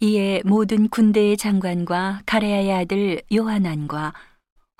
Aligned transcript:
이에 0.00 0.42
모든 0.44 0.88
군대의 0.88 1.38
장관과 1.38 2.22
가레야의 2.26 2.72
아들 2.72 3.22
요하난과 3.32 4.12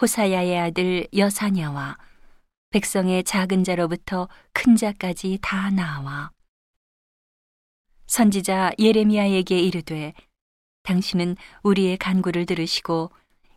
호사야의 0.00 0.58
아들 0.58 1.08
여사냐와 1.16 1.96
백성의 2.70 3.24
작은 3.24 3.64
자로부터 3.64 4.28
큰 4.52 4.76
자까지 4.76 5.38
다 5.40 5.70
나와 5.70 6.30
선지자 8.06 8.72
예레미야에게 8.78 9.58
이르되 9.58 10.12
당신은 10.82 11.36
우리의 11.62 11.96
간구를 11.96 12.44
들으시고 12.44 13.10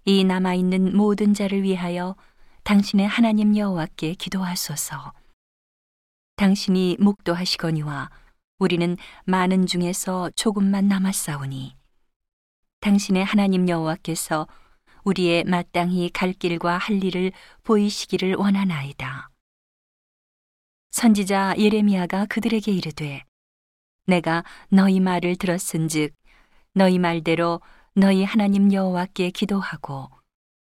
이 0.06 0.24
남아 0.24 0.54
있는 0.54 0.96
모든 0.96 1.34
자를 1.34 1.64
위하여 1.64 2.16
당신의 2.64 3.08
하나님 3.08 3.56
여호와께 3.58 4.14
기도하소서. 4.16 5.14
당신이 6.38 6.98
목도하시거니와 7.00 8.10
우리는 8.60 8.98
많은 9.24 9.66
중에서 9.66 10.30
조금만 10.36 10.90
남았사오니 10.90 11.78
당신의 12.82 13.24
하나님 13.24 13.70
여호와께서 13.70 14.48
우리의 15.06 15.46
마땅히 15.46 16.10
갈 16.10 16.34
길과 16.34 16.78
할 16.78 17.02
일을 17.02 17.32
보이시기를 17.64 18.36
원하나이다. 18.36 19.30
선지자 20.92 21.56
예레미야가 21.58 22.26
그들에게 22.26 22.70
이르되 22.72 23.24
내가 24.06 24.44
너희 24.68 25.00
말을 25.00 25.38
들었은즉 25.38 26.14
너희 26.74 27.00
말대로 27.00 27.62
너희 27.96 28.26
하나님 28.26 28.74
여호와께 28.74 29.32
기도하고 29.32 30.10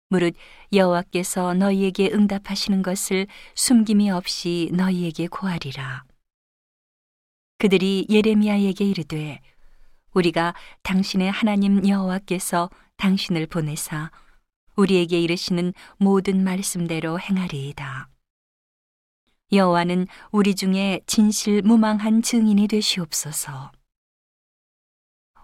무릇 0.10 0.36
여호와께서 0.74 1.56
너희에게 1.56 2.12
응답하시는 2.12 2.84
것을 2.84 3.26
숨김이 3.56 4.12
없이 4.12 4.70
너희에게 4.74 5.28
고하리라. 5.28 6.09
그들이 7.60 8.08
예레미야에게 8.10 8.86
이르되 8.86 9.42
우리가 10.14 10.56
당신의 10.84 11.30
하나님 11.30 11.86
여호와께서 11.86 12.70
당신을 12.96 13.48
보내사 13.48 14.12
우리에게 14.78 15.20
이르시는 15.20 15.74
모든 15.98 16.46
말씀대로 16.46 17.20
행하리이다. 17.20 18.08
여호와는 19.52 20.08
우리 20.32 20.56
중에 20.56 21.02
진실 21.06 21.62
무망한 21.62 22.22
증인이 22.22 22.66
되시옵소서. 22.70 23.74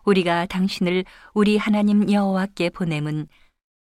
우리가 0.05 0.45
당신을 0.45 1.03
우리 1.33 1.57
하나님 1.57 2.09
여호와께 2.09 2.69
보냄은 2.69 3.27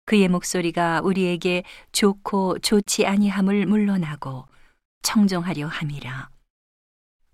그의 0.04 0.28
목소리가 0.28 1.00
우리에게 1.02 1.64
좋고 1.90 2.60
좋지 2.60 3.06
아니함을 3.06 3.66
물러나고 3.66 4.46
청정하려 5.02 5.66
함이라. 5.66 6.30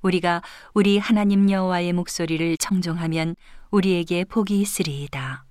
우리가 0.02 0.42
우리 0.74 0.98
하나님 0.98 1.50
여호와의 1.50 1.92
목소리를 1.92 2.56
청정하면 2.58 3.36
우리에게 3.70 4.24
복이 4.24 4.60
있으리이다. 4.60 5.44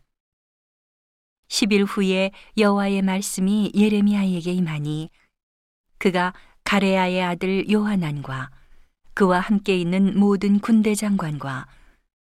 10일 1.47 1.85
후에 1.87 2.31
여호와의 2.57 3.01
말씀이 3.01 3.71
예레미야에게 3.75 4.51
임하니 4.51 5.09
그가 5.97 6.33
가레야의 6.63 7.21
아들 7.21 7.69
요하난과 7.69 8.49
그와 9.13 9.39
함께 9.39 9.77
있는 9.77 10.17
모든 10.19 10.59
군대 10.59 10.95
장관과 10.95 11.67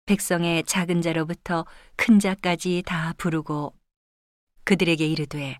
백성의 0.07 0.65
작은 0.65 1.01
자로부터 1.01 1.65
큰 1.97 2.19
자까지 2.19 2.83
다 2.85 3.15
부르고 3.17 3.75
그들에게 4.65 5.07
이르되 5.07 5.59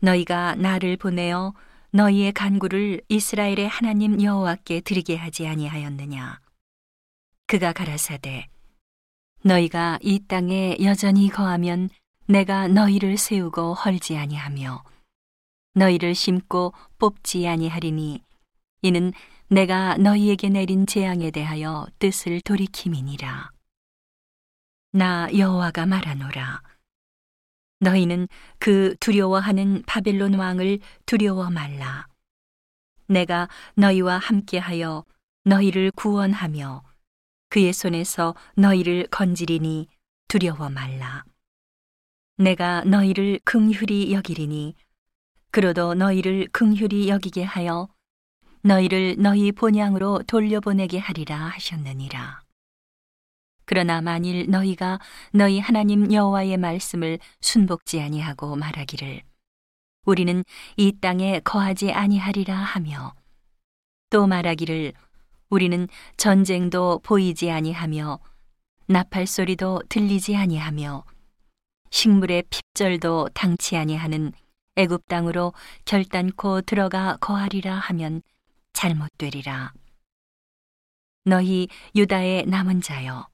너희가 0.00 0.56
나를 0.56 0.96
보내어 0.96 1.54
너희의 1.92 2.32
간구를 2.32 3.02
이스라엘의 3.08 3.68
하나님 3.68 4.20
여호와께 4.22 4.80
드리게 4.80 5.16
하지 5.16 5.46
아니하였느냐 5.46 6.40
그가 7.46 7.72
가라사대 7.72 8.48
너희가 9.44 9.98
이 10.00 10.20
땅에 10.26 10.76
여전히 10.82 11.28
거하면 11.28 11.90
내가 12.26 12.68
너희를 12.68 13.18
세우고 13.18 13.74
헐지 13.74 14.16
아니하며 14.16 14.82
너희를 15.74 16.14
심고 16.14 16.72
뽑지 16.98 17.46
아니하리니 17.46 18.22
이는 18.82 19.12
내가 19.48 19.96
너희에게 19.98 20.48
내린 20.48 20.86
재앙에 20.86 21.30
대하여 21.30 21.86
뜻을 21.98 22.40
돌이킴이니라. 22.40 23.50
나 24.92 25.28
여호와가 25.36 25.84
말하노라. 25.84 26.62
너희는 27.82 28.28
그 28.60 28.94
두려워하는 29.00 29.82
바벨론 29.86 30.34
왕을 30.34 30.78
두려워 31.04 31.50
말라. 31.50 32.06
내가 33.08 33.48
너희와 33.74 34.18
함께하여 34.18 35.04
너희를 35.44 35.90
구원하며 35.90 36.84
그의 37.48 37.72
손에서 37.72 38.36
너희를 38.54 39.08
건지리니 39.10 39.88
두려워 40.28 40.70
말라. 40.70 41.24
내가 42.36 42.84
너희를 42.84 43.40
긍휼히 43.44 44.12
여기리니 44.12 44.76
그러도 45.50 45.94
너희를 45.94 46.48
긍휼히 46.52 47.08
여기게 47.08 47.42
하여 47.42 47.88
너희를 48.62 49.16
너희 49.18 49.50
본향으로 49.50 50.22
돌려보내게 50.28 50.98
하리라 50.98 51.36
하셨느니라. 51.48 52.42
그러나 53.64 54.00
만일 54.00 54.50
너희가 54.50 54.98
너희 55.32 55.58
하나님 55.58 56.12
여호와의 56.12 56.56
말씀을 56.56 57.18
순복지 57.40 58.00
아니하고 58.00 58.56
말하기를 58.56 59.22
우리는 60.04 60.44
이 60.76 60.92
땅에 61.00 61.40
거하지 61.40 61.92
아니하리라 61.92 62.54
하며 62.54 63.14
또 64.10 64.26
말하기를 64.26 64.92
우리는 65.48 65.88
전쟁도 66.16 67.00
보이지 67.02 67.50
아니하며 67.50 68.18
나팔 68.86 69.26
소리도 69.26 69.82
들리지 69.88 70.36
아니하며 70.36 71.04
식물의 71.90 72.44
핍절도 72.50 73.28
당치 73.34 73.76
아니하는 73.76 74.32
애굽 74.76 75.06
땅으로 75.06 75.52
결단코 75.84 76.62
들어가 76.62 77.16
거하리라 77.20 77.74
하면 77.74 78.22
잘못되리라. 78.72 79.72
너희 81.24 81.68
유다의 81.94 82.46
남은 82.46 82.80
자여 82.80 83.28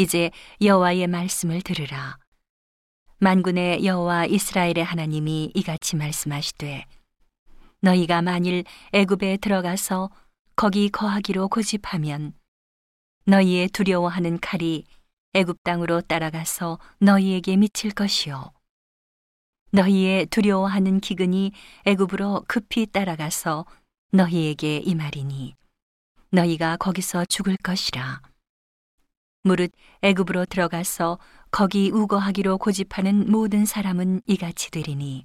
이제 0.00 0.30
여호와의 0.62 1.08
말씀을 1.08 1.60
들으라. 1.60 2.16
만군의 3.18 3.84
여호와 3.84 4.24
이스라엘의 4.24 4.82
하나님이 4.82 5.52
이같이 5.54 5.94
말씀하시되 5.96 6.86
너희가 7.82 8.22
만일 8.22 8.64
애굽에 8.94 9.36
들어가서 9.36 10.08
거기 10.56 10.88
거하기로 10.88 11.48
고집하면 11.48 12.32
너희의 13.26 13.68
두려워하는 13.68 14.40
칼이 14.40 14.86
애굽 15.34 15.62
땅으로 15.64 16.00
따라가서 16.00 16.78
너희에게 17.00 17.58
미칠 17.58 17.90
것이요 17.90 18.52
너희의 19.72 20.24
두려워하는 20.26 21.00
기근이 21.00 21.52
애굽으로 21.84 22.46
급히 22.48 22.86
따라가서 22.86 23.66
너희에게 24.12 24.78
임하리니 24.78 25.56
너희가 26.30 26.78
거기서 26.78 27.26
죽을 27.26 27.58
것이라 27.58 28.29
무릇 29.42 29.72
애굽으로 30.02 30.44
들어가서 30.46 31.18
거기 31.50 31.90
우거하기로 31.90 32.58
고집하는 32.58 33.30
모든 33.30 33.64
사람은 33.64 34.22
이같이 34.26 34.70
되리니 34.70 35.24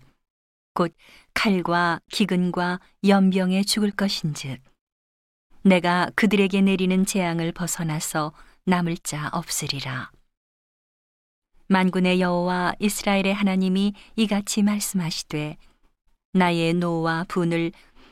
곧 0.74 0.94
칼과 1.34 2.00
기근과 2.12 2.80
연병에 3.06 3.64
죽을 3.64 3.92
것인즉 3.92 4.62
내가 5.64 6.10
그들에게 6.16 6.62
내리는 6.62 7.06
재앙을 7.06 7.52
벗어나서 7.52 8.34
남을 8.66 8.98
자 8.98 9.30
없으리라. 9.34 10.12
만군의 11.68 12.22
여호와 12.22 12.76
이스라엘의 12.80 13.34
하나님이 13.34 13.94
이같이 14.16 14.62
말씀하시되 14.62 15.58
나의 16.34 16.74
노와 16.76 17.26
분을 17.28 17.72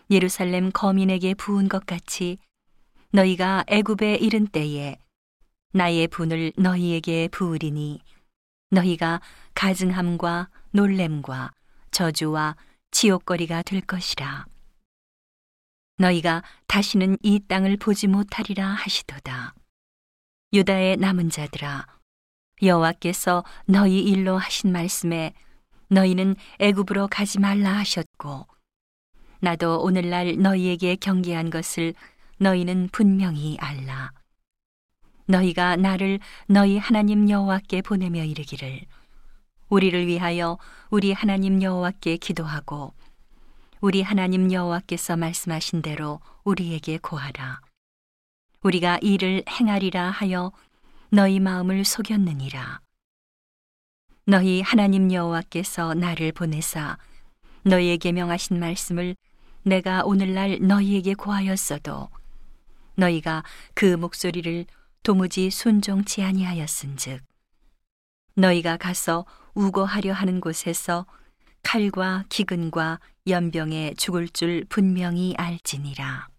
예루살렘 0.09 0.71
거민에게 0.71 1.35
부은 1.35 1.69
것 1.69 1.85
같이 1.85 2.37
너희가 3.11 3.63
애굽에 3.67 4.15
이른 4.15 4.47
때에 4.47 4.97
나의 5.73 6.07
분을 6.07 6.53
너희에게 6.55 7.27
부으리니 7.29 7.99
너희가 8.69 9.21
가증함과 9.55 10.49
놀램과 10.71 11.51
저주와 11.89 12.55
지옥거리가 12.91 13.63
될 13.63 13.81
것이라 13.81 14.45
너희가 15.97 16.43
다시는 16.67 17.17
이 17.23 17.39
땅을 17.39 17.77
보지 17.77 18.07
못하리라 18.07 18.67
하시도다. 18.67 19.53
유다의 20.53 20.97
남은 20.97 21.31
자들아 21.31 21.87
여호와께서 22.61 23.43
너희 23.65 23.99
일로 23.99 24.37
하신 24.37 24.71
말씀에 24.71 25.33
너희는 25.87 26.35
애굽으로 26.59 27.07
가지 27.07 27.39
말라 27.39 27.73
하셨고 27.77 28.47
나도 29.39 29.81
오늘날 29.81 30.37
너희에게 30.37 30.95
경계한 30.97 31.49
것을 31.49 31.95
너희는 32.37 32.89
분명히 32.91 33.57
알라 33.59 34.11
너희가 35.25 35.75
나를 35.75 36.19
너희 36.47 36.77
하나님 36.77 37.29
여호와께 37.29 37.81
보내며 37.81 38.23
이르기를 38.23 38.81
우리를 39.69 40.07
위하여 40.07 40.57
우리 40.89 41.13
하나님 41.13 41.61
여호와께 41.61 42.17
기도하고 42.17 42.93
우리 43.81 44.01
하나님 44.01 44.51
여호와께서 44.51 45.17
말씀하신 45.17 45.81
대로 45.81 46.19
우리에게 46.43 46.99
고하라 46.99 47.61
우리가 48.63 48.97
이를 49.01 49.43
행하리라 49.49 50.09
하여 50.09 50.51
너희 51.09 51.39
마음을 51.39 51.83
속였느니라. 51.83 52.79
너희 54.25 54.61
하나님 54.61 55.11
여호와께서 55.11 55.93
나를 55.93 56.31
보내사 56.31 56.97
너희에게 57.63 58.13
명하신 58.13 58.57
말씀을 58.59 59.15
내가 59.63 60.03
오늘날 60.05 60.59
너희에게 60.61 61.13
고하였어도 61.13 62.09
너희가 62.95 63.43
그 63.73 63.97
목소리를 63.97 64.65
도무지 65.03 65.49
순종치 65.49 66.23
아니하였은즉 66.23 67.21
너희가 68.35 68.77
가서 68.77 69.25
우거하려 69.53 70.13
하는 70.13 70.39
곳에서 70.39 71.05
칼과 71.61 72.23
기근과 72.29 73.01
연병에 73.27 73.95
죽을 73.97 74.29
줄 74.29 74.65
분명히 74.69 75.35
알지니라. 75.37 76.32